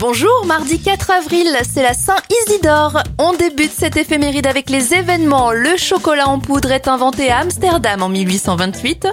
Bonjour, 0.00 0.46
mardi 0.46 0.78
4 0.78 1.10
avril, 1.10 1.48
c'est 1.68 1.82
la 1.82 1.92
Saint 1.92 2.22
Isidore. 2.46 3.02
On 3.18 3.32
débute 3.32 3.72
cette 3.76 3.96
éphéméride 3.96 4.46
avec 4.46 4.70
les 4.70 4.94
événements. 4.94 5.50
Le 5.50 5.76
chocolat 5.76 6.28
en 6.28 6.38
poudre 6.38 6.70
est 6.70 6.86
inventé 6.86 7.32
à 7.32 7.38
Amsterdam 7.38 8.04
en 8.04 8.08
1828. 8.08 9.08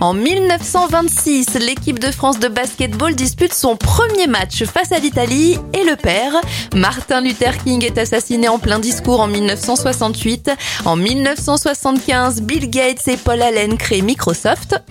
En 0.00 0.12
1926, 0.12 1.54
l'équipe 1.60 2.00
de 2.00 2.10
France 2.10 2.40
de 2.40 2.48
basketball 2.48 3.14
dispute 3.14 3.54
son 3.54 3.76
premier 3.76 4.26
match 4.26 4.64
face 4.64 4.90
à 4.90 4.98
l'Italie 4.98 5.56
et 5.72 5.84
le 5.84 5.94
père. 5.94 6.32
Martin 6.74 7.20
Luther 7.20 7.56
King 7.62 7.84
est 7.84 7.96
assassiné 7.96 8.48
en 8.48 8.58
plein 8.58 8.80
discours 8.80 9.20
en 9.20 9.28
1968. 9.28 10.50
En 10.84 10.96
1975, 10.96 12.42
Bill 12.42 12.70
Gates 12.70 13.06
et 13.06 13.18
Paul 13.18 13.40
Allen 13.40 13.78
créent 13.78 14.02
Microsoft. 14.02 14.82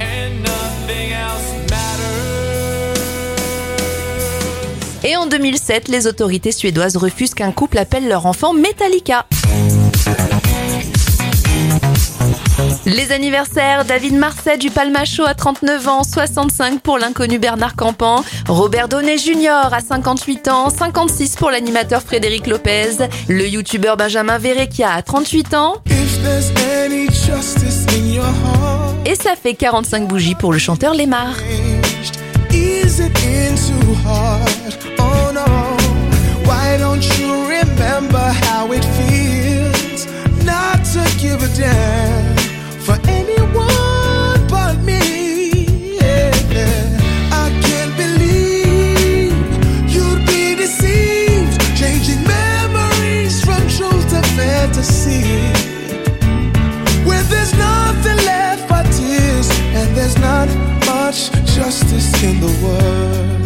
Et 5.08 5.16
en 5.16 5.28
2007, 5.28 5.88
les 5.88 6.08
autorités 6.08 6.52
suédoises 6.52 6.98
refusent 6.98 7.36
qu'un 7.36 7.52
couple 7.52 7.78
appelle 7.78 8.08
leur 8.08 8.26
enfant 8.26 8.54
Metallica. 8.54 9.28
Les 12.88 13.12
anniversaires, 13.12 13.86
David 13.86 14.16
Marseille 14.16 14.58
du 14.58 14.72
Palmacho 14.72 15.24
à 15.24 15.36
39 15.36 15.88
ans, 15.88 16.04
65 16.04 16.82
pour 16.82 16.98
l'inconnu 16.98 17.38
Bernard 17.38 17.76
Campan, 17.76 18.24
Robert 18.48 18.88
Donnet 18.88 19.20
Jr. 19.20 19.72
à 19.72 19.80
58 19.80 20.48
ans, 20.48 20.72
56 20.72 21.36
pour 21.36 21.52
l'animateur 21.52 22.02
Frédéric 22.02 22.48
Lopez, 22.48 22.98
le 23.28 23.48
youtubeur 23.48 23.98
Benjamin 23.98 24.40
Verrecchia 24.40 24.92
à 24.92 25.04
38 25.04 25.54
ans. 25.54 25.76
Et 29.06 29.16
ça 29.16 29.36
fait 29.36 29.54
45 29.54 30.08
bougies 30.08 30.34
pour 30.34 30.52
le 30.52 30.58
chanteur 30.58 30.96
give 41.26 41.42
a 41.42 41.52
damn 41.56 42.38
for 42.86 42.98
anyone 43.20 44.40
but 44.48 44.76
me. 44.90 45.02
Yeah. 46.00 46.32
I 47.44 47.48
can't 47.66 47.94
believe 48.04 49.34
you'd 49.94 50.24
be 50.32 50.44
deceived, 50.64 51.56
changing 51.82 52.22
memories 52.38 53.36
from 53.46 53.62
truth 53.78 54.06
to 54.14 54.22
fantasy. 54.38 55.26
Where 57.08 57.26
there's 57.32 57.54
nothing 57.70 58.20
left 58.32 58.64
but 58.70 58.86
tears, 58.98 59.48
and 59.80 59.88
there's 59.98 60.18
not 60.30 60.48
much 60.92 61.20
justice 61.58 62.10
in 62.24 62.36
the 62.46 62.54
world. 62.64 63.45